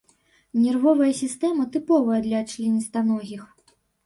Нервовая 0.61 1.09
сістэма 1.21 1.67
тыповая 1.75 2.19
для 2.27 2.41
членістаногіх. 2.53 3.47